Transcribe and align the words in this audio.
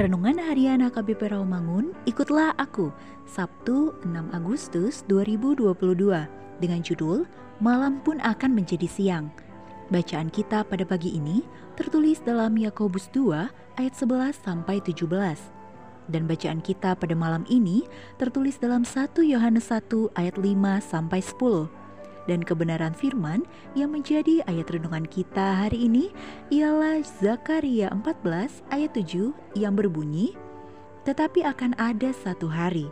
Renungan 0.00 0.40
Harian 0.40 0.80
HKBP 0.80 1.28
Rawamangun, 1.28 1.92
ikutlah 2.08 2.56
aku, 2.56 2.88
Sabtu 3.28 3.92
6 4.00 4.32
Agustus 4.32 5.04
2022, 5.12 5.76
dengan 6.56 6.80
judul 6.80 7.28
Malam 7.60 8.00
pun 8.00 8.16
akan 8.24 8.56
menjadi 8.56 8.88
siang. 8.88 9.28
Bacaan 9.92 10.32
kita 10.32 10.64
pada 10.64 10.88
pagi 10.88 11.20
ini 11.20 11.44
tertulis 11.76 12.16
dalam 12.24 12.56
Yakobus 12.56 13.12
2 13.12 13.52
ayat 13.76 13.92
11 13.92 14.40
sampai 14.40 14.80
17. 14.80 15.04
Dan 16.08 16.24
bacaan 16.24 16.64
kita 16.64 16.96
pada 16.96 17.12
malam 17.12 17.44
ini 17.52 17.84
tertulis 18.16 18.56
dalam 18.56 18.88
1 18.88 19.20
Yohanes 19.20 19.68
1 19.68 20.16
ayat 20.16 20.40
5 20.40 20.80
sampai 20.80 21.20
10 21.20 21.79
dan 22.30 22.46
kebenaran 22.46 22.94
firman 22.94 23.42
yang 23.74 23.90
menjadi 23.90 24.46
ayat 24.46 24.70
renungan 24.70 25.02
kita 25.10 25.66
hari 25.66 25.90
ini 25.90 26.14
ialah 26.54 27.02
Zakaria 27.02 27.90
14 27.90 28.70
ayat 28.70 28.94
7 28.94 29.34
yang 29.58 29.74
berbunyi, 29.74 30.38
Tetapi 31.02 31.42
akan 31.42 31.74
ada 31.74 32.14
satu 32.14 32.46
hari, 32.46 32.86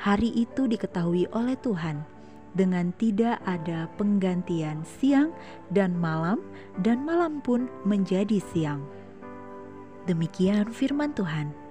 hari 0.00 0.32
itu 0.32 0.64
diketahui 0.64 1.28
oleh 1.36 1.52
Tuhan, 1.60 2.00
dengan 2.56 2.96
tidak 2.96 3.44
ada 3.44 3.92
penggantian 4.00 4.80
siang 4.88 5.36
dan 5.68 5.92
malam, 5.92 6.40
dan 6.80 7.04
malam 7.04 7.44
pun 7.44 7.68
menjadi 7.84 8.40
siang. 8.56 8.80
Demikian 10.08 10.72
firman 10.72 11.12
Tuhan. 11.12 11.61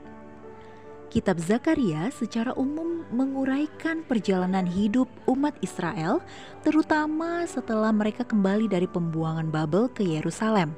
Kitab 1.11 1.44
Zakaria 1.44 2.07
secara 2.07 2.55
umum 2.55 3.03
menguraikan 3.11 3.99
perjalanan 4.07 4.63
hidup 4.63 5.11
umat 5.27 5.51
Israel, 5.59 6.23
terutama 6.63 7.44
setelah 7.44 7.91
mereka 7.91 8.23
kembali 8.23 8.72
dari 8.72 8.88
pembuangan 8.88 9.51
Babel 9.51 9.91
ke 9.91 10.07
Yerusalem. 10.07 10.72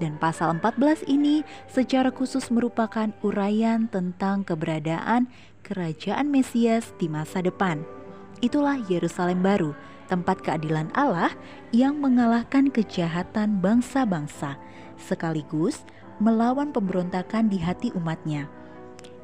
Dan 0.00 0.16
pasal 0.16 0.56
14 0.56 1.04
ini 1.04 1.44
secara 1.68 2.08
khusus 2.08 2.48
merupakan 2.48 3.12
uraian 3.20 3.84
tentang 3.92 4.40
keberadaan 4.40 5.28
kerajaan 5.60 6.32
Mesias 6.32 6.96
di 6.96 7.12
masa 7.12 7.44
depan. 7.44 7.84
Itulah 8.40 8.80
Yerusalem 8.88 9.44
baru, 9.44 9.76
tempat 10.08 10.40
keadilan 10.40 10.88
Allah 10.96 11.36
yang 11.76 12.00
mengalahkan 12.00 12.72
kejahatan 12.72 13.60
bangsa-bangsa, 13.60 14.56
sekaligus 14.96 15.84
melawan 16.16 16.72
pemberontakan 16.72 17.52
di 17.52 17.60
hati 17.60 17.92
umatnya 17.92 18.63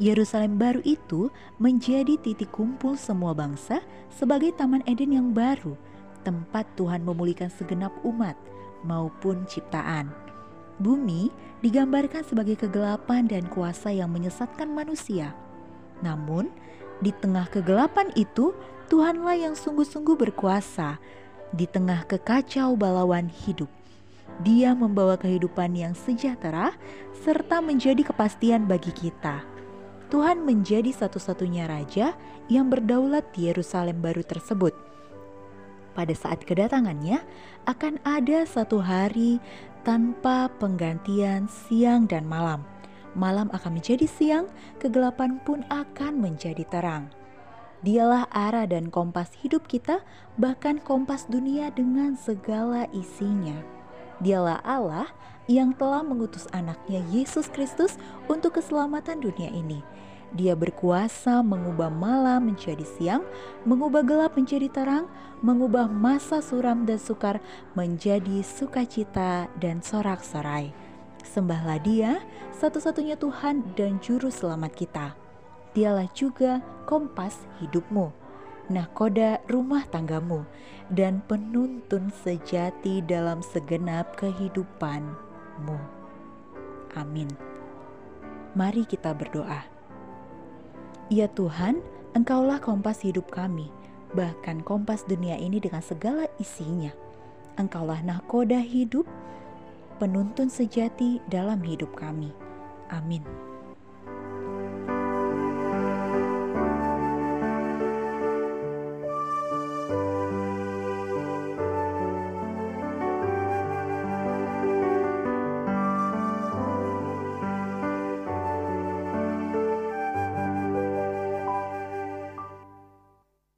Yerusalem 0.01 0.57
baru 0.57 0.81
itu 0.83 1.29
menjadi 1.61 2.17
titik 2.17 2.49
kumpul 2.53 2.97
semua 2.97 3.37
bangsa 3.37 3.85
sebagai 4.09 4.57
Taman 4.57 4.81
Eden 4.89 5.13
yang 5.13 5.29
baru, 5.37 5.77
tempat 6.25 6.65
Tuhan 6.77 7.04
memulihkan 7.04 7.53
segenap 7.53 7.93
umat 8.04 8.37
maupun 8.81 9.45
ciptaan. 9.45 10.09
Bumi 10.81 11.28
digambarkan 11.60 12.25
sebagai 12.25 12.57
kegelapan 12.57 13.28
dan 13.28 13.45
kuasa 13.53 13.93
yang 13.93 14.09
menyesatkan 14.09 14.72
manusia. 14.72 15.37
Namun, 16.01 16.49
di 17.04 17.13
tengah 17.13 17.45
kegelapan 17.53 18.09
itu, 18.16 18.57
Tuhanlah 18.89 19.37
yang 19.37 19.53
sungguh-sungguh 19.53 20.16
berkuasa. 20.16 20.97
Di 21.53 21.69
tengah 21.69 22.09
kekacau 22.09 22.72
balauan 22.81 23.28
hidup, 23.28 23.69
Dia 24.41 24.72
membawa 24.72 25.21
kehidupan 25.21 25.77
yang 25.77 25.93
sejahtera 25.93 26.72
serta 27.21 27.60
menjadi 27.60 28.01
kepastian 28.01 28.65
bagi 28.65 28.89
kita. 28.89 29.45
Tuhan 30.10 30.42
menjadi 30.42 30.91
satu-satunya 30.91 31.71
raja 31.71 32.18
yang 32.51 32.66
berdaulat 32.66 33.30
di 33.30 33.47
Yerusalem 33.47 34.03
baru 34.03 34.27
tersebut. 34.27 34.74
Pada 35.95 36.10
saat 36.18 36.42
kedatangannya, 36.42 37.22
akan 37.71 38.03
ada 38.03 38.42
satu 38.42 38.83
hari 38.83 39.39
tanpa 39.86 40.51
penggantian 40.59 41.47
siang 41.47 42.10
dan 42.10 42.27
malam. 42.27 42.66
Malam 43.15 43.54
akan 43.54 43.78
menjadi 43.78 44.07
siang, 44.10 44.47
kegelapan 44.83 45.39
pun 45.47 45.62
akan 45.71 46.18
menjadi 46.18 46.66
terang. 46.66 47.10
Dialah 47.86 48.27
arah 48.34 48.66
dan 48.66 48.91
kompas 48.91 49.30
hidup 49.39 49.71
kita, 49.71 50.03
bahkan 50.34 50.83
kompas 50.83 51.30
dunia 51.30 51.71
dengan 51.71 52.18
segala 52.18 52.91
isinya. 52.91 53.56
Dialah 54.21 54.60
Allah 54.66 55.09
yang 55.51 55.75
telah 55.75 56.07
mengutus 56.07 56.47
anaknya 56.55 57.03
Yesus 57.11 57.51
Kristus 57.51 57.99
untuk 58.31 58.63
keselamatan 58.63 59.19
dunia 59.19 59.51
ini. 59.51 59.83
Dia 60.31 60.55
berkuasa 60.55 61.43
mengubah 61.43 61.91
malam 61.91 62.55
menjadi 62.55 62.87
siang, 62.87 63.27
mengubah 63.67 64.07
gelap 64.07 64.39
menjadi 64.39 64.71
terang, 64.71 65.11
mengubah 65.43 65.91
masa 65.91 66.39
suram 66.39 66.87
dan 66.87 67.03
sukar 67.03 67.43
menjadi 67.75 68.47
sukacita 68.47 69.51
dan 69.59 69.83
sorak-sorai. 69.83 70.71
Sembahlah 71.27 71.83
Dia, 71.83 72.23
satu-satunya 72.55 73.19
Tuhan 73.19 73.75
dan 73.75 73.99
Juru 73.99 74.31
Selamat 74.31 74.71
kita. 74.79 75.19
Dialah 75.75 76.07
juga 76.15 76.63
kompas 76.87 77.35
hidupmu, 77.59 78.15
nahkoda 78.71 79.43
rumah 79.51 79.83
tanggamu, 79.91 80.47
dan 80.95 81.27
penuntun 81.27 82.15
sejati 82.23 83.03
dalam 83.03 83.43
segenap 83.43 84.15
kehidupan 84.15 85.29
Amin. 86.97 87.28
Mari 88.57 88.89
kita 88.89 89.12
berdoa. 89.15 89.62
Ya 91.10 91.27
Tuhan, 91.27 91.83
Engkaulah 92.10 92.59
kompas 92.59 93.07
hidup 93.07 93.30
kami, 93.30 93.71
bahkan 94.18 94.66
kompas 94.66 95.07
dunia 95.07 95.39
ini 95.39 95.62
dengan 95.62 95.78
segala 95.78 96.27
isinya. 96.42 96.91
Engkaulah 97.54 98.03
nahkoda 98.03 98.59
hidup, 98.59 99.07
penuntun 100.03 100.51
sejati 100.51 101.22
dalam 101.30 101.63
hidup 101.63 101.95
kami. 101.95 102.34
Amin. 102.91 103.50